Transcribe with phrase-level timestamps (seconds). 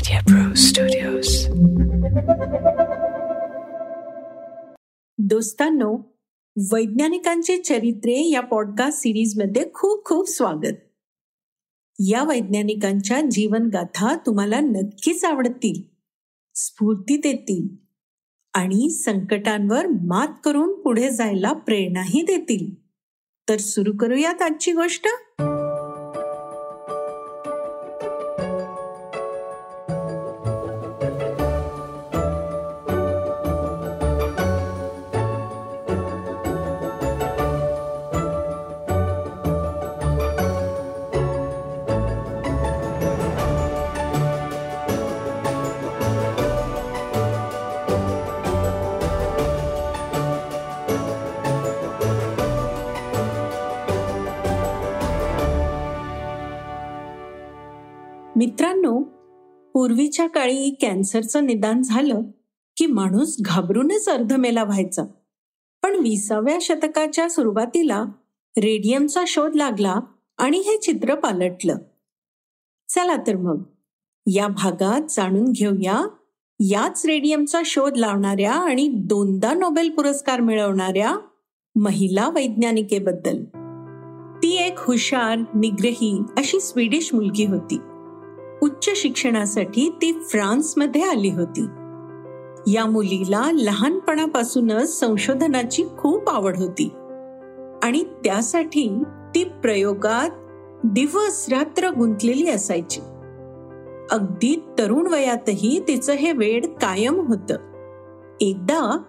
[0.00, 1.28] Media Pro Studios.
[5.18, 6.18] दोस्तांनो
[6.72, 10.76] वैज्ञानिकांची चरित्रे या podcast सिरीजमध्ये खूप खूप स्वागत.
[12.08, 15.82] या वैज्ञानिकांच्या जीवनगाथा तुम्हाला नक्कीच आवडतील
[16.54, 17.76] स्फूर्ती देतील
[18.54, 22.74] आणि संकटांवर मात करून पुढे जायला प्रेरणाही देतील.
[23.48, 25.06] तर सुरू करूयात आजची गोष्ट?
[59.80, 62.20] पूर्वीच्या काळी कॅन्सरचं निदान झालं
[62.76, 65.02] की माणूस घाबरूनच अर्धमेला व्हायचा
[65.82, 68.04] पण विसाव्या शतकाच्या सुरुवातीला
[68.58, 70.00] रेडियमचा शोध लागला
[70.38, 71.76] आणि हे चित्र पालटलं.
[72.88, 73.62] चला तर मग
[74.26, 76.08] या भागात जाणून घेऊया
[76.60, 81.18] याच रेडियमचा शोध लावणाऱ्या आणि दोनदा नोबेल पुरस्कार मिळवणाऱ्या
[81.76, 83.44] महिला वैज्ञानिकेबद्दल.
[84.42, 87.78] ती एक हुशार निग्रही अशी स्वीडिश मुलगी होती.
[88.62, 91.62] उच्च शिक्षणासाठी ती फ्रान्समध्ये आली होती.
[92.72, 96.88] या मुलीला लहानपणापासूनच संशोधनाची खूप आवड होती
[97.82, 99.02] आणि त्यासाठी
[99.34, 100.30] ती प्रयोगात
[100.84, 103.00] दिवस रात्र गुंतलेली असायची.
[104.10, 107.54] अगदी तरुण वयातही तिचं हे वेड कायम होतं.
[108.40, 109.02] एकदा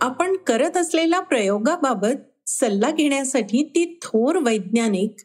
[0.00, 5.16] आपण करत असलेल्या प्रयोगाबाबत सल्ला घेण्यासाठी ती थोर वैज्ञानिक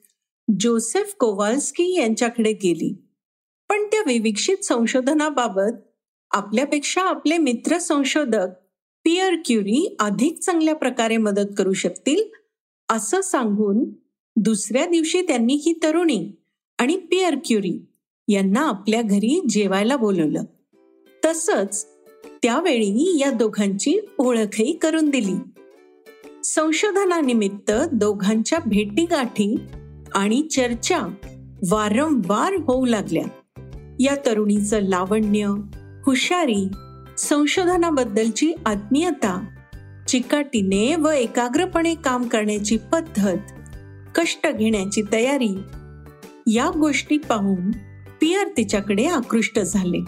[0.60, 3.07] जोसेफ कोवाल्स्की यांच्याकडे गेली.
[3.70, 5.72] पण त्या विविक्षित संशोधनाबाबत
[6.32, 8.48] आपल्यापेक्षा आपले मित्र संशोधक
[9.04, 12.24] पियर क्युरी अधिक चांगल्या प्रकारे मदत करू शकतील
[12.90, 13.84] असं सांगून
[14.36, 16.32] दुसऱ्या दिवशी त्यांनी ही तरुणी
[16.78, 17.86] आणि पियर क्युरी
[18.28, 20.44] यांना आपल्या घरी जेवायला बोलवलं.
[21.26, 21.88] तसंच
[22.44, 25.34] त्यावेळी या दोघांची ओळखही करून दिली.
[26.44, 29.56] संशोधनानिमित्त दोघांच्या भेटीगाठी
[30.16, 31.00] आणि चर्चा
[31.70, 33.24] वारंवार होऊ लागल्या.
[34.00, 35.46] या तरुणीचं लावण्य
[36.06, 36.70] हुशारी
[37.18, 39.46] संशोधनाबद्दलची आत्मीयता
[40.08, 43.38] चिकाटीने व एकाग्रपणे काम करण्याची पद्धत
[44.16, 45.60] कष्ट घेण्याची तयारी
[46.48, 47.72] या गोष्टी पाहून
[48.22, 50.00] पियर तिच्याकडे आकृष्ट झाले.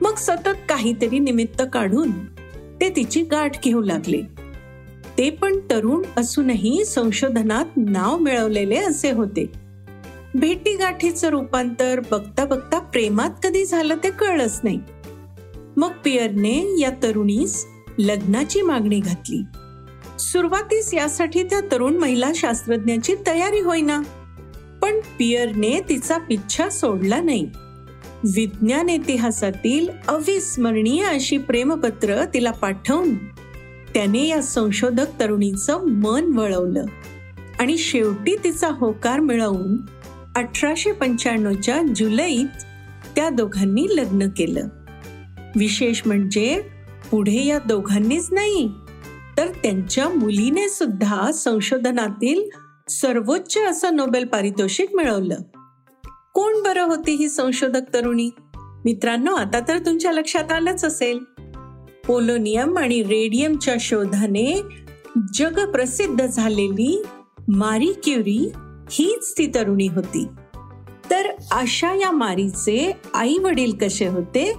[0.00, 2.10] मग सतत काहीतरी निमित्त काढून
[2.80, 4.22] ते तिची गाठ घेऊ लागले.
[5.18, 9.67] ते पण तरुण असूनही संशोधनात नाव मिळवलेले असे होते.
[10.38, 14.80] भेटीगाठीचं रूपांतर बघता बघता प्रेमात कधी झालं ते कळलंच नाही.
[15.76, 17.66] मग पियरने या तरुणीस
[17.98, 19.42] लग्नाची मागणी घातली.
[20.18, 24.00] सुरुवातीस यासाठी त्या तरुण महिला शास्त्रज्ञाची तयारी होईना.
[24.82, 27.50] पण पियरने तिचा पिच्छा सोडला नाही.
[28.24, 33.14] विज्ञान इतिहासातील अविस्मरणीय अशी प्रेमपत्र तिला पाठवून
[33.94, 36.84] त्याने या संशोधक तरुणीचं मन वळवलं
[37.60, 39.97] आणि शेवटी तिचा होकार मिळवून
[40.38, 42.62] अठराशे पंच्याण्णवच्या जुलैत
[43.16, 44.68] त्या दोघांनी लग्न केलं.
[45.56, 46.62] विशेष म्हणजे
[47.10, 48.70] पुढे या दोघांनीच नाही
[49.36, 52.48] तर त्यांच्या मुलीने सुद्धा संशोधनातील
[52.88, 55.36] सर्वोच्च असं नोबेल पारितोषिक मिळवलं.
[56.34, 58.30] कोण बरं होती ही संशोधक तरुणी?
[58.56, 61.18] मित्रांनो आता तर तुमच्या लक्षात आलंच असेल.
[62.06, 64.62] पोलोनियम आणि रेडियमच्या शोधाने
[65.34, 67.02] जगप्रसिद्ध झालेली
[67.48, 68.52] मारी क्युरी
[68.90, 70.26] हीच ती तरुणी होती.
[71.10, 74.54] तर अशा या मारीचे आई वडील कसे होते?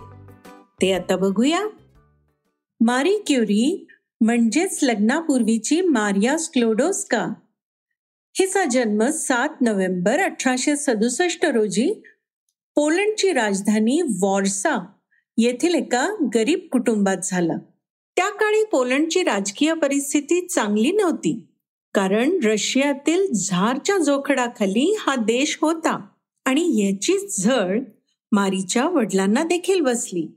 [0.82, 1.68] ते आता बघूया.
[2.82, 3.88] मारी क्युरी
[4.22, 7.28] म्हणजेच लग्नापूर्वीची मारिया स्क्लोडोस्का
[8.40, 11.94] हिचा जन्म सात नोव्हेंबर अठराशे सदुसष्ट रोजी
[12.76, 14.86] पोलंडची राजधानी वॉर्सा
[15.38, 17.54] येथील एका गरीब कुटुंबात झाला.
[18.16, 21.49] त्या काळी पोलंडची राजकीय परिस्थिती चांगली नव्हती.
[21.94, 26.07] कारण रशियातील झारच्या जोखडाखाली हा देश होता
[26.45, 27.80] आणि याची झळ
[28.31, 30.27] मारीच्या वडिलांना देखील बसली.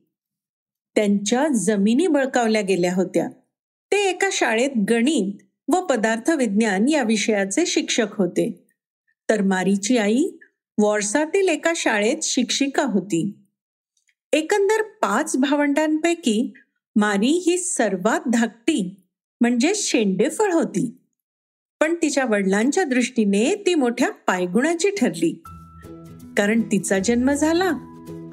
[0.94, 3.28] त्यांच्या जमिनी बळकावल्या गेल्या होत्या.
[3.92, 5.42] ते एका शाळेत गणित
[5.74, 8.66] व पदार्थ विज्ञान या विषयाचे शिक्षक होते.
[9.30, 10.24] तर मारीची आई
[10.80, 13.38] वॉर्सातील एका शाळेत शिक्षिका होती.
[14.32, 16.52] एकंदर पाच भावंडांपैकी
[16.96, 18.96] मारी ही सर्वात धाकटी
[19.40, 20.98] म्हणजे शेंडेफळ होती.
[21.82, 25.42] पण तिच्या वडिलांच्या दृष्टीने ती मोठ्या पायगुणाची ठरली.
[26.36, 27.70] कारण तिचा जन्म झाला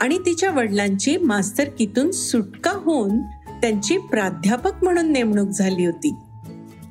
[0.02, 3.20] आणि तिच्या वडिलांची मास्तरकीतून सुटका होऊन
[3.62, 6.14] त्यांची प्राध्यापक म्हणून नेमणूक झाली होती.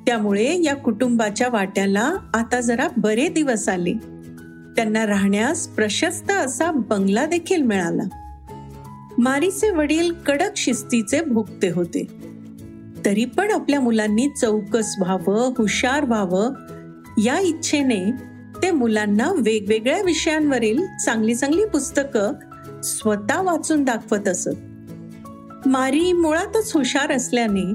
[0.07, 3.93] त्यामुळे या कुटुंबाच्या वाट्याला आता जरा बरे दिवस आले.
[4.77, 8.03] त्यांना राहण्यास प्रशस्त असा बंगला देखील मिळाला.
[9.19, 12.07] मारीचे वडील कडक शिस्तीचे भुगते होते.
[13.05, 16.53] तरी पण आपल्या मुलांनी चौकस व्हावं हुशार व्हावं.
[17.25, 18.13] या इच्छेने
[18.63, 22.33] ते मुलांना वेगवेगळ्या विषयांवरील चांगली चांगली पुस्तकं
[22.83, 24.57] स्वतः वाचून दाखवत असत.
[25.67, 27.75] मारी मुळातच हुशार असल्याने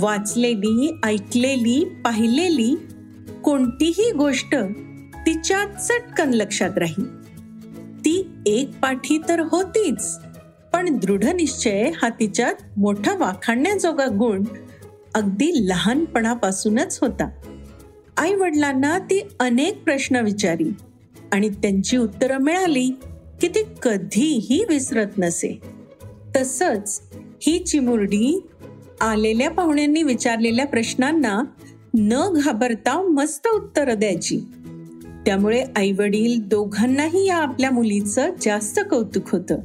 [0.00, 2.76] वाचलेली ऐकलेली पाहिलेली
[3.44, 4.54] कोणतीही गोष्ट
[5.26, 7.22] तिच्या चटकन लक्षात राहील.
[7.98, 10.18] ती एक पाठी तर होतीच.
[10.76, 14.44] पण दृढ निश्चय हा तिच्यात मोठा वाखाणण्याजोगा गुण
[15.14, 17.30] अगदी लहानपणापासूनच होता.
[18.16, 20.74] आई वडिलांना ती अनेक प्रश्न विचारी
[21.32, 22.90] आणि त्यांची उत्तरं मिळाली
[23.40, 25.60] की ती कधीही विसरत नसे.
[26.36, 27.00] तसंच
[27.42, 28.46] ही चिमुरडी
[29.00, 31.42] आलेल्या पाहुण्यांनी विचारलेल्या प्रश्नांना
[31.94, 34.40] न घाबरता मस्त उत्तर द्यायची.
[35.26, 39.56] त्यामुळे आई वडील दोघांनाही या आपल्या मुलीचं जास्त कौतुक होतं.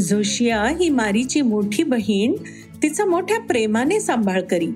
[0.00, 2.34] जोशिया ही मारीची मोठी बहीण
[2.82, 4.70] तिचा मोठ्या प्रेमाने सांभाळ करी.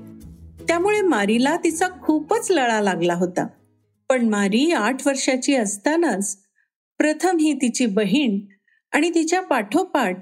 [0.69, 3.47] त्यामुळे मारीला तिचा खूपच लळा लागला होता.
[4.09, 6.39] पण मारी आठ वर्षाची असतानाच
[6.99, 8.41] प्रथम ही तिची बहीण
[8.93, 10.19] आणि तिच्या पाठोपाठ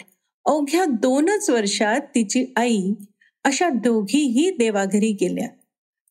[0.46, 2.92] अवघ्या दोनच वर्षात तिची आई
[3.44, 5.48] अशा दोघीही देवाघरी गेल्या.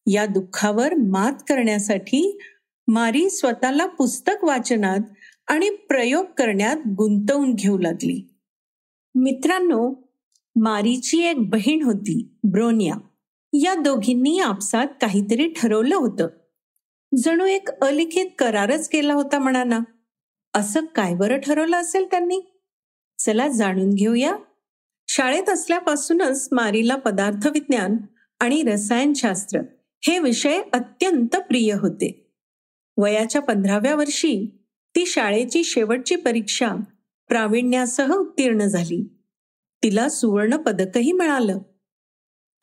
[0.07, 2.39] या दुःखावर मात करण्यासाठी
[2.87, 4.99] मारी स्वतःला पुस्तक वाचनात
[5.47, 8.28] आणि प्रयोग करण्यात गुंतवून घेऊ लागली.
[9.15, 10.09] मित्रांनो
[10.55, 12.95] मारीची एक बहीण होती ब्रोनिया.
[13.53, 16.27] या दोघींनी आपसात काहीतरी ठरवलं होतं.
[17.17, 19.79] जणू एक अलिखित करारच केला होता म्हणाना
[20.53, 22.41] असं काय बरं ठरवलं असेल त्यांनी?
[23.19, 24.35] चला जाणून घेऊया.
[25.07, 27.97] शाळेत असल्यापासूनच मारीला पदार्थ विज्ञान
[28.39, 29.61] आणि रसायनशास्त्र
[30.07, 32.35] हे विषय अत्यंत प्रिय होते.
[32.97, 34.65] वयाच्या पंधराव्या वर्षी
[34.95, 36.71] ती शाळेची शेवटची परीक्षा
[37.29, 39.17] प्रावीण्यासह उत्तीर्ण झाली.
[39.83, 41.57] तिला सुवर्ण पदकही मिळालं.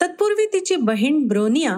[0.00, 1.76] तत्पूर्वी तिची बहीण ब्रोनिया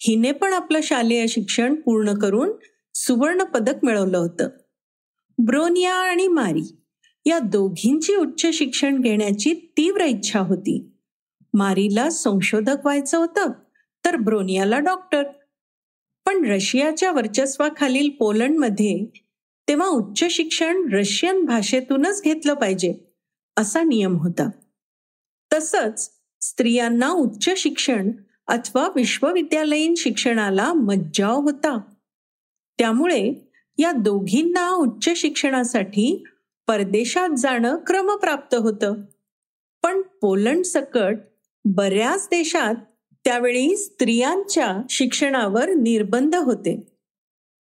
[0.00, 2.50] हिने पण आपलं शालेय शिक्षण पूर्ण करून
[2.94, 4.48] सुवर्ण पदक मिळवलं होतं.
[5.38, 6.76] ब्रोनिया आणि मारी
[7.26, 10.92] या दोघींची उच्च शिक्षण घेण्याची तीव्र इच्छा होती.
[11.54, 13.50] मारीला संशोधक व्हायचं होतं
[14.04, 15.22] तर ब्रोनियाला डॉक्टर.
[16.26, 19.25] पण रशियाच्या वर्चस्वाखालील पोलंडमध्ये
[19.68, 23.14] तेव्हा उच्च शिक्षण रशियन भाषेतूनच घेतलं पाहिजे
[23.56, 24.50] असा नियम होता.
[25.52, 26.10] तसंच
[26.40, 28.10] स्त्रियांना उच्च शिक्षण
[28.46, 31.78] अथवा विश्वविद्यालयीन शिक्षणाला मज्जाव होता.
[32.78, 36.24] त्यामुळे या दोघींना उच्च शिक्षणासाठी
[36.66, 38.94] परदेशात जाणं क्रमप्राप्त होतं.
[39.82, 41.16] पण पोलंड सकट
[41.64, 42.74] बऱ्याच देशात
[43.24, 46.98] त्यावेळी स्त्रियांच्या शिक्षणावर निर्बंध होते.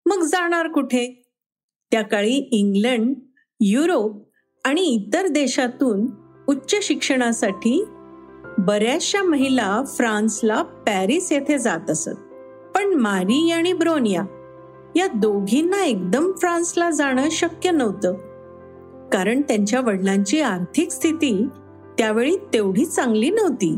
[0.06, 1.23] मग जाणार कुठे?
[1.94, 3.16] त्या काळी इंग्लंड
[3.60, 4.30] युरोप
[4.66, 6.08] आणि इतर देशातून
[6.48, 7.86] उच्च शिक्षणासाठी
[8.58, 12.10] बऱ्याचशा महिला फ्रान्सला पॅरिस येथे जात असत.
[12.76, 14.22] पण मारी आणि ब्रोनिया
[14.96, 18.14] या दोघींना एकदम फ्रान्सला जाणं शक्य नव्हतं.
[19.10, 21.48] कारण त्यांच्या वडिलांची आर्थिक स्थिती
[21.98, 23.78] त्यावेळी तेवढी चांगली नव्हती.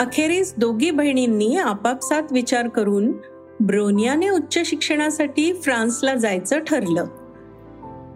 [0.00, 3.12] अखेरीस दोघी बहिणींनी आपापसात विचार करून
[3.60, 7.04] ब्रोनियाने उच्च शिक्षणासाठी फ्रान्सला जायचं ठरलं.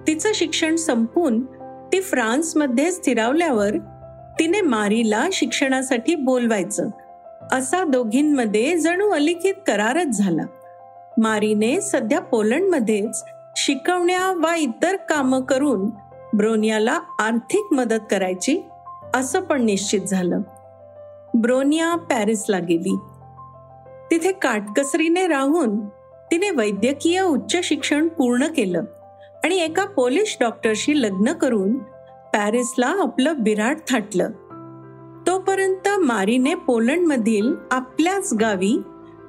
[0.07, 1.45] तिचं शिक्षण संपून
[1.93, 3.71] ती फ्रान्समध्ये स्थिरावल्यावर
[4.38, 6.88] तिने मारीला शिक्षणासाठी बोलवायचं.
[7.52, 10.43] असा दोघींमध्ये जणू अलिखित करारच झाला.
[11.19, 13.25] मारीने सध्या पोलंडमध्येच
[13.57, 15.90] शिकवण्या वा इतर कामं करून
[16.37, 18.61] ब्रोनियाला आर्थिक मदत करायची
[19.14, 20.40] असं पण निश्चित झालं.
[21.35, 22.97] ब्रोनिया पॅरिसला गेली.
[24.10, 25.86] तिथे काटकसरीने राहून
[26.30, 28.82] तिने वैद्यकीय उच्च शिक्षण पूर्ण केलं
[29.44, 31.78] आणि एका पोलिश डॉक्टरशी लग्न करून
[32.32, 34.30] पॅरिसला आपलं बिराट थाटलं.
[35.26, 38.82] तोपर्यंत मारीने पोलंडमधील आपल्याच गावी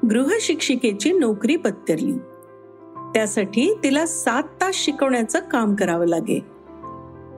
[0.09, 2.13] गृहशिक्षिकेची नोकरी पत्करली
[3.13, 6.45] त्यासाठी तिला सात तास शिकवण्याचं काम करावं लागे.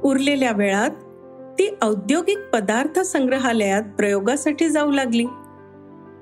[0.04, 0.90] उरलेल्या वेळात
[1.60, 5.26] ती औद्योगिक पदार्थ संग्रहालयात प्रयोगासाठी जाऊ लागली.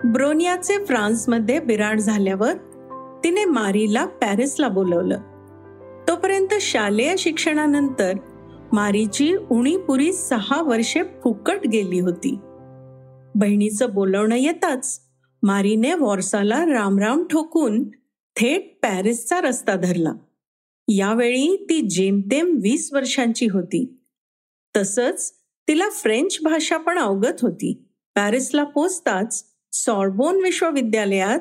[0.06, 2.54] ब्रोनियाचे फ्रान्समध्ये बिराड झाल्यावर
[3.24, 5.18] तिने मारीला पॅरिसला बोलवलं.
[6.08, 8.14] तोपर्यंत शालेय शिक्षणानंतर
[8.74, 12.38] मारीची उणीपुरी सहा वर्षे फुकट गेली होती.
[13.36, 15.02] बहिणीचं बोलवणं येताच
[15.44, 17.90] मारीने वॉर्साला रामराम ठोकून
[18.36, 20.14] थेट पॅरिसचा रस्ता धरला.
[20.88, 24.00] यावेळी ती जेमतेम वीस वर्षांची होती.
[24.78, 25.34] तसंच
[25.68, 27.84] तिला फ्रेंच भाषा पण अवगत होती.
[28.16, 31.40] पॅरिसला पोचताच सॉर्बोन विश्वविद्यालयात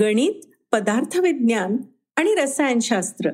[0.00, 0.40] गणित
[0.72, 1.76] पदार्थ विज्ञान
[2.16, 3.30] आणि रसायनशास्त्र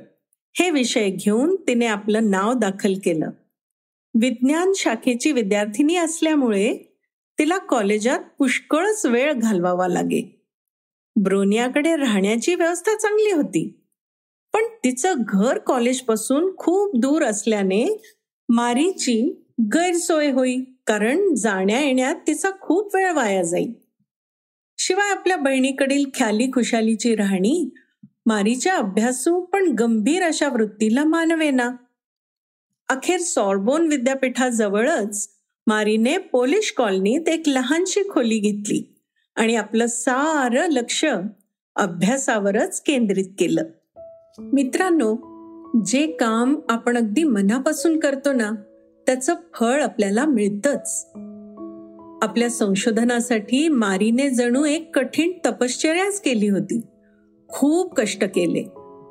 [0.54, 3.30] हे विषय घेऊन तिने आपलं नाव दाखल केलं.
[4.20, 6.76] विज्ञान शाखेची विद्यार्थिनी असल्यामुळे
[7.38, 10.22] तिला कॉलेजात पुष्कळच वेळ घालवावा लागे.
[11.16, 13.80] ब्रोनियाकडे राहण्याची व्यवस्था चांगली होती
[14.52, 17.84] पण तिचं घर कॉलेजपासून खूप दूर असल्याने
[18.48, 23.83] मारीची गैरसोय होई कारण जाण्या येण्यात तिचा खूप वेळ वाया जाईल
[24.86, 27.74] शिवाय आपल्या बहिणीकडील ख्याली खुशालीची राहणी
[28.26, 31.70] मारीच्या अभ्यासू पण गंभीर अशा वृत्तीला मानवेना.
[32.88, 35.28] अखेर सॉर्बोन विद्यापीठाजवळच
[35.66, 39.00] मारीने पोलिश कॉलनीत एक लहानशी खोली घेतली
[39.36, 41.04] आणि आपलं सारं लक्ष
[41.76, 43.62] अभ्यासावरच केंद्रित केलं.
[44.38, 45.16] मित्रांनो
[45.84, 48.50] जे काम आपण अगदी मनापासून करतो ना
[49.06, 51.06] त्याचं फळ आपल्याला मिळतच.
[52.24, 56.80] आपल्या संशोधनासाठी मारीने जणू एक कठीण तपश्चर्याच केली होती.
[57.48, 58.62] खूप कष्ट केले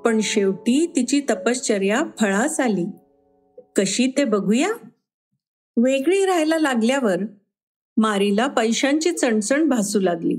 [0.05, 2.85] पण शेवटी तिची तपश्चर्या फळास आली.
[3.75, 4.69] कशी ते बघूया?
[5.77, 7.17] वेगळी राहायला लागल्यावर
[7.97, 10.35] मारीला पैशांची चणचण भासू लागली.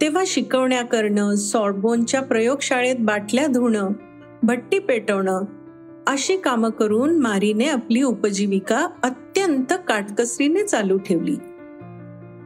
[0.00, 3.88] तेव्हा शिकवण्या करणं सॉर्बोनच्या प्रयोगशाळेत बाटल्या धुणं
[4.42, 5.42] भट्टी पेटवणं
[6.06, 11.34] अशी कामं करून मारीने आपली उपजीविका अत्यंत काटकसरीने चालू ठेवली.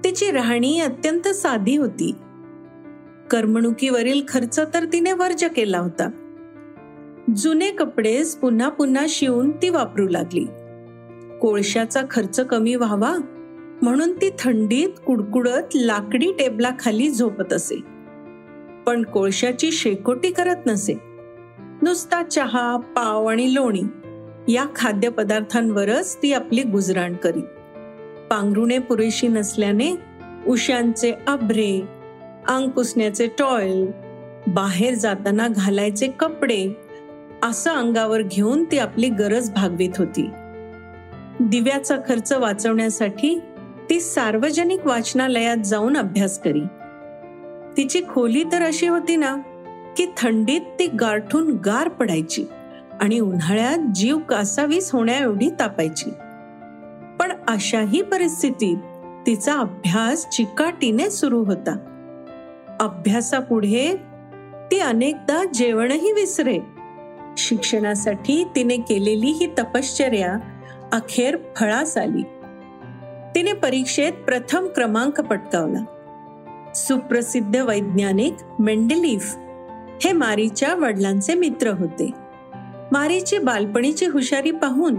[0.04, 2.14] तिची राहणी अत्यंत साधी होती.
[3.30, 6.10] करमणुकीवरील खर्च तर तिने वर्ज केला होता.
[7.36, 10.44] जुने कपडेच पुन्हा पुन्हा शिवून ती वापरू लागली.
[11.40, 13.16] कोळशाचा खर्च कमी व्हावा
[13.82, 17.80] म्हणून ती थंडीत कुडकुडत लाकडी टेबलाखाली झोपत असे.
[18.86, 20.94] पण कोळशाची शेकोटी करत नसे.
[21.82, 23.82] नुसता चहा पाव आणि लोणी
[24.48, 27.53] या खाद्यपदार्थांवरच ती आपली गुजराण करीत.
[28.30, 29.96] पांघरुणे पुरेशी नसल्याने
[30.46, 31.80] उशांचे अभ्रे
[32.48, 33.86] अंग पुसण्याचे टॉयल
[34.46, 36.76] बाहेर जाताना घालायचे कपडे
[37.42, 40.30] असं अंगावर घेऊन ती आपली गरज भागवित होती.
[41.40, 43.40] दिव्याचा खर्च वाचवण्यासाठी
[43.90, 46.62] ती सार्वजनिक वाचनालयात जाऊन अभ्यास करी.
[47.76, 49.36] तिची खोली तर अशी होती ना
[49.96, 52.44] की थंडीत ती गारठून गार पडायची
[53.00, 56.10] आणि उन्हाळ्यात जीव कासावीस होण्याएवढी तापायची.
[57.48, 58.76] अशाही परिस्थितीत
[59.26, 61.76] तिचा अभ्यास चिकाटीने सुरू होता.
[62.80, 63.96] अभ्यासापुढे
[64.70, 66.58] ती अनेकदा जेवणही विसरे.
[67.38, 70.36] शिक्षणासाठी तिने केलेली ही तपश्चर्या
[70.92, 72.22] अखेर फळास आली.
[73.34, 75.84] तिने परीक्षेत प्रथम क्रमांक पटकावला.
[76.74, 79.34] सुप्रसिद्ध वैज्ञानिक मेंडेलिफ
[80.04, 82.10] हे मारीच्या वडिलांचे मित्र होते.
[82.92, 84.96] मारीची बालपणीची हुशारी पाहून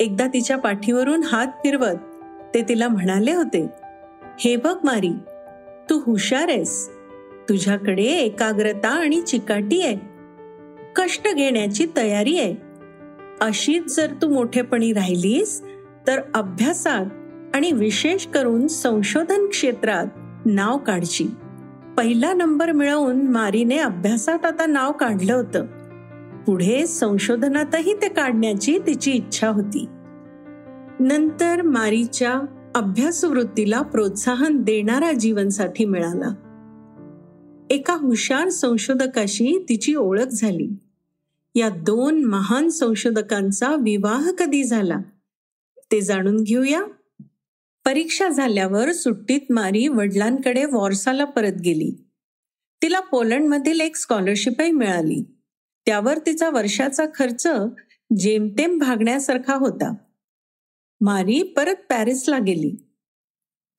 [0.00, 1.96] एकदा तिच्या पाठीवरून हात फिरवत
[2.54, 3.66] ते तिला म्हणाले होते
[4.40, 5.12] हे बघ मारी
[5.90, 6.90] तू हुशार आहेस.
[7.48, 9.96] तुझ्याकडे एकाग्रता आणि चिकाटी आहे.
[10.96, 12.54] कष्ट घेण्याची तयारी आहे.
[13.40, 15.62] अशीच जर तू मोठेपणी राहिलीस
[16.06, 17.06] तर अभ्यासात
[17.54, 20.06] आणि विशेष करून संशोधन क्षेत्रात
[20.46, 21.26] नाव काढची.
[21.96, 25.66] पहिला नंबर मिळवून मारीने अभ्यासात आता नाव काढलं होतं.
[26.46, 29.86] पुढे संशोधनातही ते काढण्याची तिची इच्छा होती.
[31.00, 32.40] नंतर मारीच्या
[32.74, 36.34] अभ्यासवृत्तीला प्रोत्साहन देणारा जीवनसाथी मिळाला.
[37.70, 40.76] एका हुशार संशोधकाशी तिची ओळख झाली.
[41.54, 44.98] या दोन महान संशोधकांचा विवाह कधी झाला?
[45.92, 46.84] ते जाणून घेऊया.
[47.84, 52.04] परीक्षा झाल्यावर सुट्टीत मारी वडिलांकडे वॉर्साला परत गेली.
[52.82, 55.33] तिला पोलंडमधील एक स्कॉलरशिपही मिळाली.
[55.86, 57.46] त्यावर तिचा वर्षाचा खर्च
[58.16, 59.94] जेमतेम भागण्यासारखा होता.
[61.00, 62.76] मारी परत पॅरिसला गेली.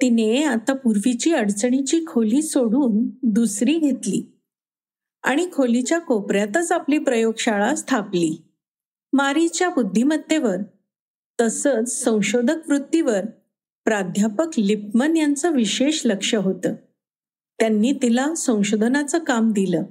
[0.01, 4.23] तिने आता पूर्वीची अडचणीची खोली सोडून दुसरी घेतली
[5.23, 8.41] आणि खोलीच्या कोपऱ्यातच आपली प्रयोगशाळा स्थापली.
[9.13, 10.57] मारीच्या बुद्धिमत्तेवर
[11.41, 13.25] तसंच संशोधक वृत्तीवर
[13.85, 16.73] प्राध्यापक लिपमन यांचं विशेष लक्ष होतं.
[17.59, 19.83] त्यांनी तिला संशोधनाचं काम दिलं.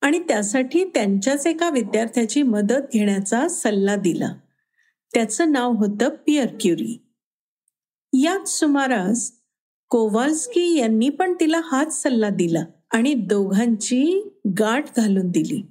[0.00, 4.32] आणि त्यासाठी त्यांच्याच एका विद्यार्थ्याची मदत घेण्याचा सल्ला दिला.
[5.14, 7.02] त्याचं नाव होतं पियर क्युरी.
[8.12, 9.32] याच सुमारास
[9.88, 15.62] कोवाल्स्की यांनी पण तिला हाच सल्ला दिला आणि दोघांची गाठ घालून दिली.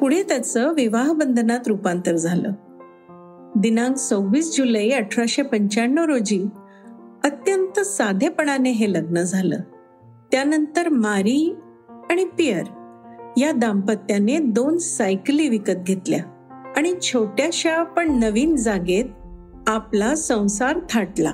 [0.00, 2.52] पुढे त्याचं विवाह बंधनात रूपांतर झालं.
[3.56, 6.44] दिनांक सव्वीस जुलै अठराशे पंच्याण्णव रोजी
[7.24, 9.60] अत्यंत साधेपणाने हे लग्न झालं.
[10.32, 11.54] त्यानंतर मारी
[12.10, 12.64] आणि पियर
[13.36, 16.20] या दाम्पत्याने दोन सायकली विकत घेतल्या.
[16.76, 19.04] आणि छोट्याशा पण नवीन जागेत
[19.68, 21.30] आपला संसार थाटला.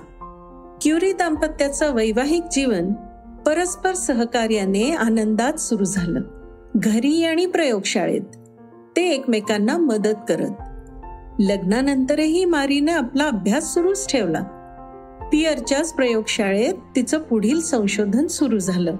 [0.82, 2.92] क्युरी दाम्पत्याचं वैवाहिक जीवन
[3.46, 6.20] परस्पर सहकार्याने आनंदात सुरू झालं.
[6.76, 8.22] घरी आणि प्रयोगशाळेत.
[8.96, 10.52] ते एकमेकांना मदत करत.
[11.38, 14.40] लग्नानंतरही मारीने आपला अभ्यास सुरूच ठेवला.
[15.32, 18.96] पियरच्याच प्रयोगशाळेत तिचं पुढील संशोधन सुरू झालं.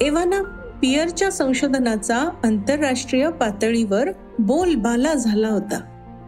[0.00, 4.08] एव्हाना पियरच्या संशोधनाचा आंतरराष्ट्रीय पातळीवर
[4.38, 5.80] बोलबाला झाला होता.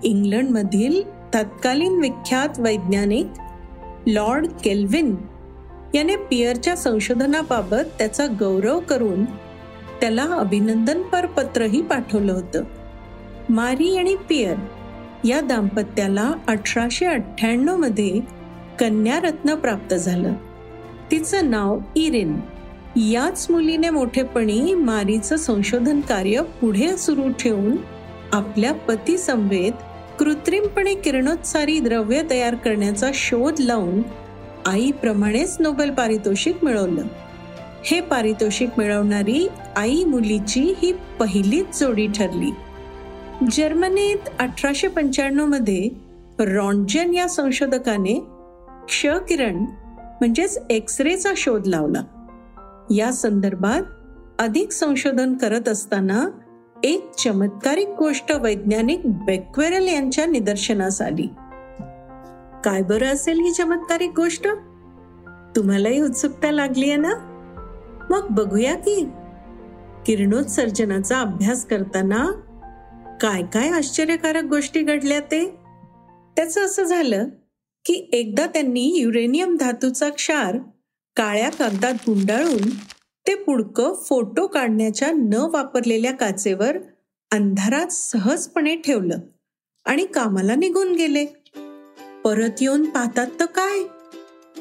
[0.04, 1.02] इंग्लंडमधील
[1.34, 3.26] तत्कालीन विख्यात वैज्ञानिक
[4.06, 5.16] लॉर्ड केल्विन
[5.94, 9.24] याने पियरच्या संशोधनाबाबत त्याचा गौरव करून
[10.00, 12.64] त्याला अभिनंदनपर पत्रही पाठवलं होतं.
[13.48, 14.56] मारी आणि पियर
[15.24, 18.20] या दाम्पत्याला अठराशे अठ्ठ्याण्णवमध्ये
[18.80, 20.32] कन्यारत्न प्राप्त झालं.
[21.10, 22.40] तिचं नाव इरिन.
[22.96, 27.76] याच मुलीने मोठेपणी मारीचं संशोधन कार्य पुढे सुरू ठेवून
[28.32, 29.72] आपल्या पती संवेद
[30.18, 34.02] कृत्रिमपणे किरणोत्सारी द्रव्य तयार करण्याचा शोध लावून
[34.66, 37.02] आईप्रमाणेच नोबेल पारितोषिक मिळवलं.
[37.84, 42.50] हे पारितोषिक मिळवणारी आई मुलीची ही पहिलीच जोडी ठरली.
[43.52, 45.88] जर्मनीत अठराशे पंच्याण्णवमध्ये
[46.38, 48.14] रॉन्जन या संशोधकाने
[48.88, 49.56] क्ष किरण
[50.20, 52.11] म्हणजेच एक्स रेचा शोध लावला.
[52.90, 53.82] या संदर्भात
[54.38, 56.26] अधिक संशोधन करत असताना
[56.84, 61.26] एक चमत्कारिक गोष्ट वैज्ञानिक बेक्वेरल यांच्या निदर्शनास आली.
[62.64, 64.48] काय बरं असेल ही चमत्कारिक गोष्ट?
[65.56, 67.12] तुम्हालाही उत्सुकता लागली आहे ना?
[68.10, 69.08] मग बघूया की.
[70.06, 72.26] किरणोत्सर्जनाचा अभ्यास करताना
[73.20, 75.58] काय काय आश्चर्यकारक गोष्टी घडल्या ते?
[76.36, 77.28] त्याचं असं झालं
[77.84, 80.58] की एकदा त्यांनी युरेनियम धातूचा क्षार
[81.16, 82.70] काळ्या कागदात गुंडाळून
[83.26, 86.78] ते पुडकं फोटो काढण्याच्या न वापरलेल्या काचेवर
[87.30, 89.18] अंधारात सहजपणे ठेवलं
[89.84, 91.24] आणि कामाला निघून गेले.
[92.24, 93.82] परत येऊन पाहतात तर काय?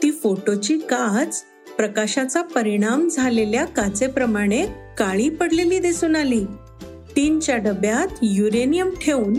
[0.03, 1.43] ती फोटोची काच
[1.77, 4.65] प्रकाशाचा परिणाम झालेल्या काचेप्रमाणे
[4.97, 6.45] काळी पडलेली दिसून आली.
[7.15, 9.33] टीनच्या डब्यात युरेनियम ठेवून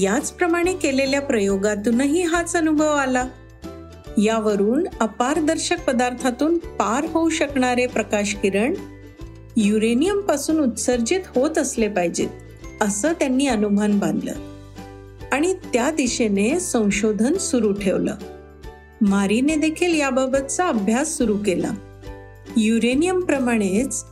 [0.00, 3.28] याचप्रमाणे केलेल्या प्रयोगातूनही हाच अनुभव आला.
[4.22, 8.74] यावरून अपारदर्शक पदार्थातून पार होऊ शकणारे प्रकाश किरण
[9.56, 12.28] युरेनियमपासून उत्सर्जित होत असले पाहिजेत
[12.80, 14.32] असं त्यांनी अनुमान बांधलं.
[15.32, 18.14] आणि त्या दिशेने संशोधन सुरू ठेवलं.
[19.00, 21.70] मारीने देखील याबाबतचा अभ्यास सुरू केला.
[22.56, 24.04] युरेनियम प्रमाणेच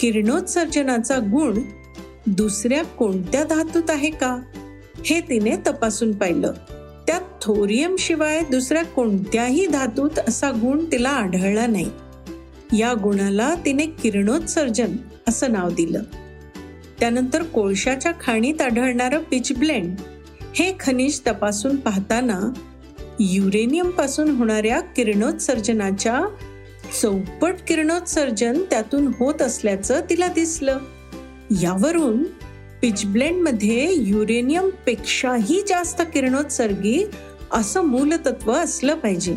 [0.00, 1.58] किरणोत्सर्जनाचा गुण
[2.26, 4.40] दुसऱ्या कोणत्या धातूत आहे का
[5.04, 6.52] हे तिने तपासून पाहिलं.
[7.08, 11.90] त्यात थोरियम शिवाय दुसऱ्या कोणत्याही धातूत असा गुण तिला आढळला नाही.
[12.78, 14.96] या गुणाला तिने किरणोत्सर्जन
[15.28, 16.02] असं नाव दिलं.
[17.00, 19.96] त्यानंतर कोळशाच्या खाणीत आढळणारं पिच ब्लेंड
[20.56, 22.52] हे खनिज तपासून पाहताना
[23.20, 26.20] युरेनियमपासून होणाऱ्या किरणोत्सर्जनाच्या
[27.02, 30.78] चौपट किरणोत्सर्जन त्यातून होत असल्याचं तिला दिसलं.
[31.50, 32.24] यावरून
[32.82, 37.06] पिचब्लेंडमध्ये युरेनियमपेक्षाही जास्त किरणोत्सर्गी
[37.52, 39.36] असं मूलतत्व असलं पाहिजे.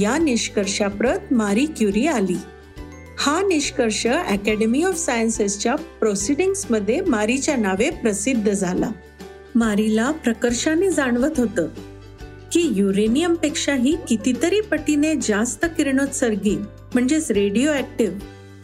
[0.00, 2.36] या निष्कर्षाप्रत मारी क्युरी आली.
[3.18, 8.90] हा निष्कर्ष अकॅडमी ऑफ सायन्सेसच्या प्रोसिडिंग्समध्ये मारीच्या नावे प्रसिद्ध झाला.
[9.54, 11.68] मारीला प्रकर्षाने जाणवत होतं
[12.52, 16.56] की युरेनियमपेक्षाही कितीतरी पटीने जास्त किरणोत्सर्गी
[16.94, 18.18] म्हणजेच रेडिओ ऍक्टिव्ह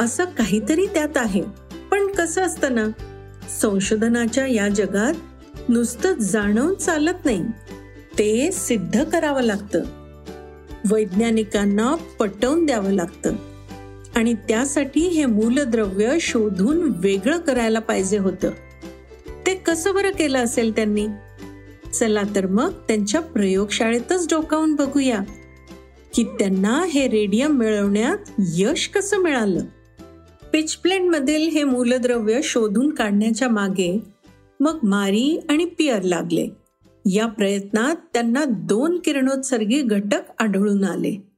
[0.04, 1.42] असं काहीतरी त्यात आहे.
[1.90, 2.86] पण कसं असतं ना?
[3.62, 5.14] संशोधनाच्या या जगात
[5.68, 7.44] नुसतं जाणवून चालत नाही.
[8.18, 9.82] ते सिद्ध करावं लागतं.
[10.90, 13.34] वैज्ञानिकांना पटवून द्यावं लागतं.
[14.16, 18.50] आणि त्यासाठी हे मूलद्रव्य शोधून वेगळं करायला पाहिजे होतं.
[19.46, 21.06] ते कसं बरं केलं असेल त्यांनी?
[21.94, 25.18] चला तर मग त्यांच्या प्रयोगशाळेतच डोकावून बघूया
[26.14, 29.60] की त्यांना हे रेडियम मिळवण्यात यश कसं मिळालं?
[30.52, 34.04] पिचप्लेंटमधील हे मूलद्रव्य शोधून काढण्याच्या मागे
[34.60, 36.48] मग मारी आणि पियर लागले.
[37.12, 41.28] या प्रयत्नात त्यांना दोन किरणोत्सर्गी घटक आढळून आले.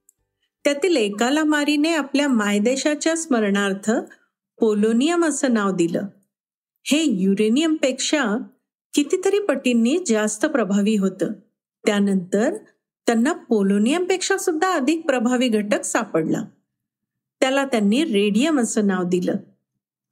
[0.64, 3.90] त्यातील एकाला मारीने आपल्या मायदेशाच्या स्मरणार्थ
[4.61, 6.03] पोलोनियम असं नाव दिलं.
[6.85, 8.24] हे युरेनियमपेक्षा
[8.94, 11.33] कितीतरी पटींनी जास्त प्रभावी होतं.
[11.87, 12.55] त्यानंतर
[13.07, 16.42] त्यांना पोलोनियमपेक्षा सुद्धा अधिक प्रभावी घटक सापडला.
[17.44, 19.35] त्याला त्यांनी रेडियम असं नाव दिलं.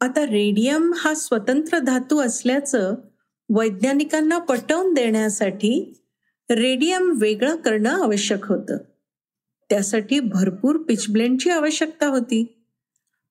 [0.00, 2.94] आता रेडियम हा स्वतंत्र धातू असल्याचं
[3.48, 5.94] वैज्ञानिकांना पटवून देण्यासाठी
[6.50, 8.76] रेडियम वेगळं करणं आवश्यक होतं.
[9.70, 12.64] त्यासाठी भरपूर पिचब्लेंडची आवश्यकता होती.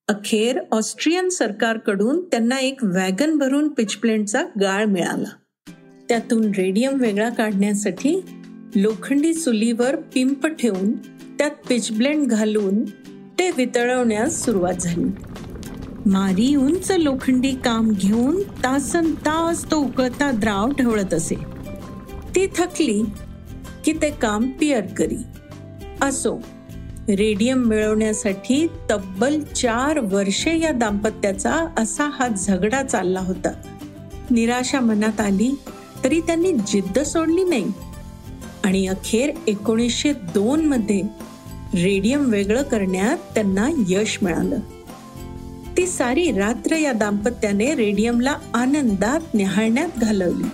[0.08, 5.28] अखेर ऑस्ट्रियन सरकारकडून त्यांना एक वॅगन भरून पिचब्लेंडचा गाळ मिळाला.
[6.08, 8.20] त्यातून रेडियम वेगळा काढण्यासाठी
[8.76, 10.92] लोखंडी चुलीवर पिंप ठेवून
[11.38, 12.84] त्यात पिचब्लेंड घालून
[13.38, 15.04] ते वितळवण्यास सुरुवात झाली.
[16.06, 21.34] मारी उंच लोखंडी काम घेऊन तासन तास तो उकळता द्राव ढवळत असे.
[22.34, 23.02] ती थकली
[23.84, 25.16] की ते काम पियर करी.
[26.02, 26.38] असो
[27.08, 33.52] रेडियम मिळवण्यासाठी तब्बल चार वर्षे या दाम्पत्याचा असा हा झगडा चालला होता.
[34.30, 35.58] निराशा मनात आली
[36.04, 37.72] तरी त्यांनी जिद्द सोडली नाही.
[38.64, 41.02] आणि अखेर एकोणीसशे दोन मध्ये
[41.74, 44.58] रेडियम वेगळं करण्यात त्यांना यश मिळालं.
[45.76, 50.44] ती सारी रात्र या दाम्पत्याने रेडियमला आनंदात निहाळण्यात घालवली.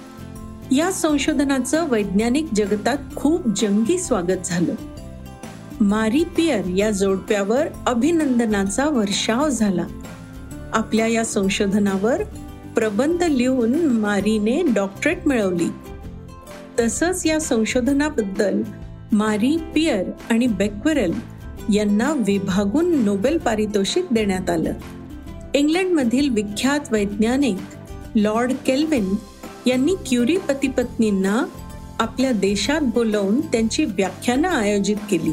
[0.77, 4.75] या संशोधनाचं वैज्ञानिक जगतात खूप जंगी स्वागत झालं.
[5.81, 9.85] मारी पियर या जोडप्यावर अभिनंदनाचा वर्षाव झाला.
[10.73, 12.23] आपल्या या संशोधनावर
[12.75, 15.69] प्रबंध लिहून मारीने डॉक्टरेट मिळवली.
[16.81, 18.63] तसंच या संशोधनाबद्दल
[19.13, 21.13] मारी पियर आणि बेक्वेरल
[21.75, 24.73] यांना विभागून नोबेल पारितोषिक देण्यात आलं.
[25.55, 27.57] इंग्लंडमधील विख्यात वैज्ञानिक
[28.15, 29.15] लॉर्ड केल्विन
[29.67, 31.45] यांनी क्युरी पतीपत्नींना
[31.99, 35.33] आपल्या देशात बोलवून त्यांची व्याख्यानं आयोजित केली.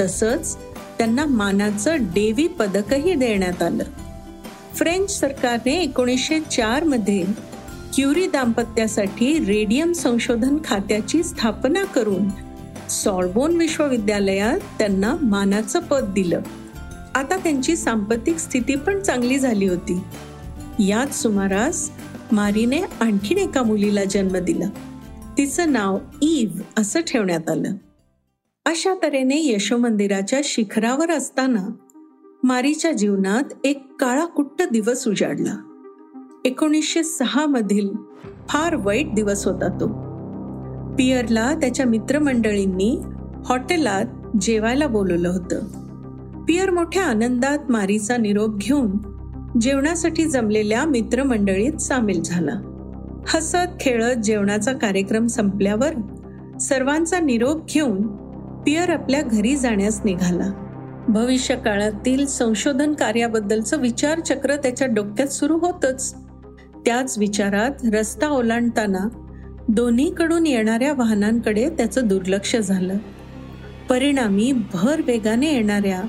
[0.00, 0.56] तसंच
[0.98, 3.84] त्यांना मानाचं डेवी पदकही देण्यात आलं.
[4.74, 7.24] फ्रेंच सरकारने एकोणीसशे चारमध्ये
[7.94, 12.28] क्युरी दाम्पत्यासाठी रेडियम संशोधन खात्याची स्थापना करून
[12.92, 16.40] सॉर्बोन विश्वविद्यालयात त्यांना मानाचं पद दिलं.
[17.14, 20.00] आता त्यांची सांपत्तिक स्थिती पण चांगली झाली होती.
[20.78, 21.90] याच सुमारास
[22.32, 24.70] मारीने आणखीन एका मुलीला जन्म दिला.
[25.38, 27.74] तिचं नाव ईव असं ठेवण्यात आलं.
[28.66, 31.68] अशा तऱ्हेने यशोमंदिराच्या शिखरावर असताना
[32.42, 35.56] मारीच्या जीवनात एक काळाकुट्ट दिवस उजाडला.
[36.44, 37.88] एकोणीसशे सहा मधील
[38.48, 40.11] फार वाईट दिवस होता तो.
[40.98, 43.00] पियरला त्याच्या मित्रमंडळींनी
[43.44, 44.04] हॉटेलात
[44.40, 45.60] जेवायला बोलवलं होतं.
[46.44, 48.90] पियर मोठ्या आनंदात मारीचा निरोप घेऊन
[49.60, 52.52] जेवणासाठी जमलेल्या मित्रमंडळीत सामील झाला.
[53.28, 55.94] हसत खेळत जेवणाचा कार्यक्रम संपल्यावर
[56.58, 58.06] सर्वांचा निरोप घेऊन
[58.62, 60.52] पियर आपल्या घरी जाण्यास निघाला.
[61.08, 66.14] भविष्य काळातील संशोधन कार्याबद्दलचं विचारचक्र त्याच्या डोक्यात सुरू होतच.
[66.86, 69.21] त्याच विचारात रस्ता ओलांडताना
[69.68, 72.98] दोन्हीकडून येणाऱ्या वाहनांकडे त्याचं दुर्लक्ष झालं.
[73.90, 76.02] परिणामी भर वेगाने येणाऱ्या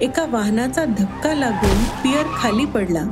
[0.00, 3.02] एका वाहनाचा धक्का लागून पियर खाली पडला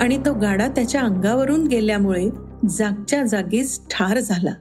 [0.00, 2.30] आणि तो गाडा त्याच्या अंगावरून गेल्यामुळे
[2.70, 4.54] जागच्या जागीच ठार झाला.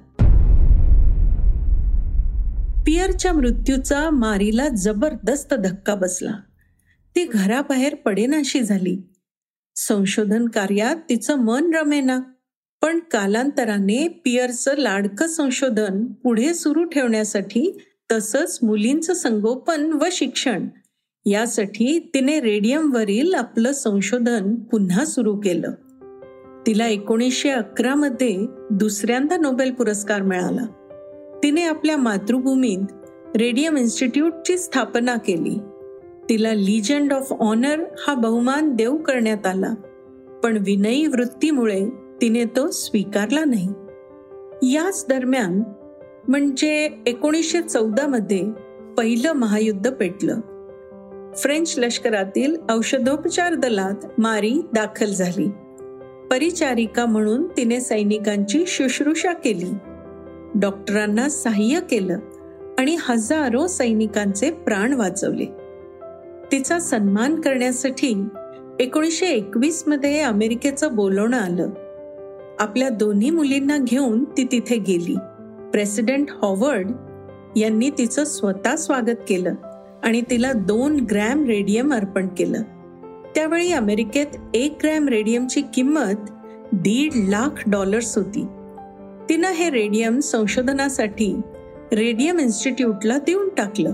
[2.86, 6.32] पियरच्या मृत्यूचा मारीला जबरदस्त धक्का बसला.
[7.15, 9.10] ती घराबाहेर पडेनाशी झाली.
[9.76, 12.19] संशोधन कार्यात तिचं मन रमेना.
[12.84, 17.78] पण कालांतराने पियरचं लाडकं संशोधन पुढे सुरू ठेवण्यासाठी
[18.12, 20.67] तसंच मुलींचं संगोपन व शिक्षण
[21.26, 25.72] यासाठी तिने रेडियमवरील आपलं संशोधन पुन्हा सुरू केलं.
[26.67, 28.38] तिला एकोणीसशे अकरा मध्ये
[28.72, 30.65] दुसऱ्यांदा नोबेल पुरस्कार मिळाला.
[31.43, 32.86] तिने आपल्या मातृभूमीत
[33.38, 35.60] रेडियम इन्स्टिट्यूटची स्थापना केली.
[36.30, 39.74] तिला लिजंड ऑफ ऑनर हा बहुमान देऊ करण्यात आला.
[40.43, 43.73] पण विनयी वृत्तीमुळे तिने तो स्वीकारला नाही.
[44.73, 45.63] याच दरम्यान
[46.28, 48.43] म्हणजे एकोणीसशे चौदामध्ये
[48.97, 50.39] पहिलं महायुद्ध पेटलं.
[51.38, 55.49] फ्रेंच लष्करातील औषधोपचार दलात मारी दाखल झाली.
[56.32, 59.71] परिचारिका म्हणून तिने सैनिकांची शुश्रूषा केली.
[60.56, 62.17] डॉक्टरांना सहाय्य केलं
[62.80, 65.45] आणि हजारो सैनिकांचे प्राण वाचवले.
[66.52, 68.26] तिचा सन्मान करण्यासाठी
[68.80, 71.69] एकोणीसशे एकवीसमध्ये अमेरिकेचं बोलवणं आलं.
[72.59, 75.15] आपल्या दोन्ही मुलींना घेऊन ती तिथे गेली.
[75.71, 76.91] प्रेसिडेंट हॉवर्ड
[77.55, 79.53] यांनी तिचं स्वतः स्वागत केलं
[80.03, 82.61] आणि तिला दोन ग्रॅम रेडियम अर्पण केलं.
[83.35, 86.29] त्यावेळी अमेरिकेत एक ग्रॅम रेडियमची किंमत
[86.73, 88.45] दीड लाख डॉलर्स होती.
[89.29, 91.41] तिनं हे रेडियम संशोधनासाठी
[91.93, 93.93] रेडियम इन्स्टिट्यूटला देऊन टाकलं.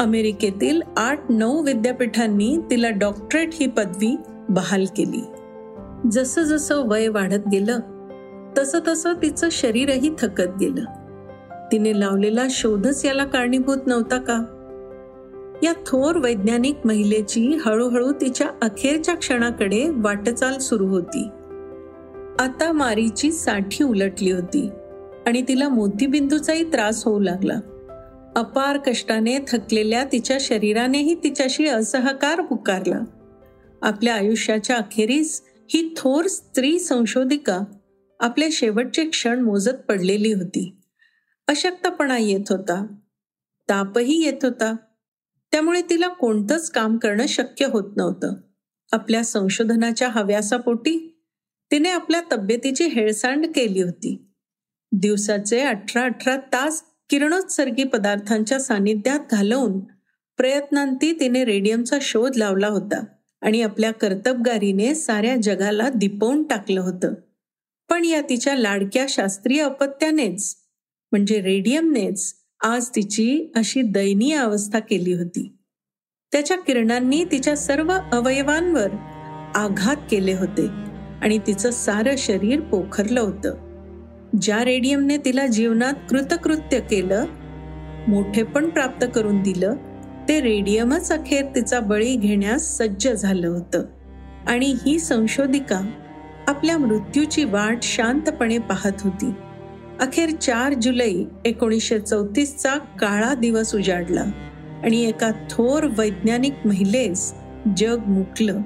[0.00, 4.16] अमेरिकेतील आठ नऊ विद्यापीठांनी तिला डॉक्टरेट ही पदवी
[4.48, 5.24] बहाल केली.
[6.12, 7.78] जसं जसं वय वाढत गेलं
[8.58, 10.84] तसं तसं तिचं शरीरही थकत गेलं.
[11.72, 14.56] तिने लावलेला शोधच याला कारणीभूत नव्हता का?
[15.62, 21.24] या थोर वैज्ञानिक महिलेची हळूहळू तिच्या अखेरच्या क्षणाकडे वाटचाल सुरू होती.
[22.38, 24.70] आता मारीची साठी उलटली होती
[25.26, 27.60] आणि तिला मोतीबिंदूचाही त्रास होऊ लागला.
[28.36, 33.00] अपार कष्टाने थकलेल्या तिच्या शरीरानेही तिच्याशी असहकार पुकारला.
[33.82, 37.60] आपल्या आयुष्याच्या अखेरीस ही थोर स्त्री संशोधिका
[38.20, 40.76] आपले शेवटचे क्षण मोजत पडलेली होती.
[41.46, 42.86] अशक्तपणा येत होता.
[43.68, 44.76] तापही येत होता.
[45.52, 48.34] त्यामुळे तिला कोणतंच काम करणं शक्य होत नव्हतं.
[48.92, 51.22] आपल्या संशोधनाच्या हव्यासापोटी
[51.70, 54.32] तिने आपल्या तब्येतीची हेळसांड केली होती.
[54.92, 59.80] दिवसाचे अठरा अठरा तास किरणोत्सर्गी पदार्थांच्या सानिध्यात घालवून
[60.36, 63.04] प्रयत्नांती तिने रेडियमचा शोध लावला होता.
[63.40, 67.14] आणि आपल्या कर्तबगारीने साऱ्या जगाला दिपवून टाकलं होतं.
[67.90, 70.56] पण या तिच्या लाडक्या शास्त्रीय अपत्यानेच
[71.12, 75.56] म्हणजे रेडियमनेच आज तिची अशी दयनीय अवस्था केली होती.
[76.32, 78.90] त्याच्या किरणांनी तिच्या सर्व अवयवांवर
[79.54, 80.66] आघात केले होते
[81.22, 83.70] आणि तिचं सारं शरीर पोखरलं होतं.
[84.42, 87.24] ज्या रेडियमने तिला जीवनात कृतकृत्य केलं
[88.08, 89.74] मोठेपण प्राप्त करून दिलं
[90.28, 93.84] ते रेडियमच अखेर तिचा बळी घेण्यास सज्ज झालं होतं.
[94.46, 95.90] आणि ही संशोधिका
[96.48, 99.32] आपल्या मृत्यूची वाट शांतपणे पाहत होती.
[100.00, 104.24] अखेर चार जुलै एकोणीसशे चौतीसचा काळा दिवस उजाडला
[104.84, 107.34] आणि एका थोर वैज्ञानिक महिलेस
[107.76, 108.60] जग मुकलं.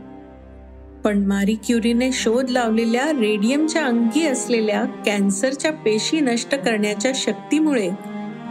[1.04, 7.90] पण मारी क्युरीने शोध लावलेल्या रेडियमच्या अंगी असलेल्या कॅन्सरच्या पेशी नष्ट करण्याच्या शक्तीमुळे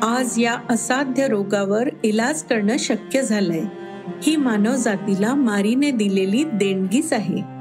[0.05, 3.63] आज या असाध्य रोगावर इलाज करणं शक्य झालंय.
[4.23, 7.52] ही मानव जातीला मारीने दिलेली देणगीच आहे.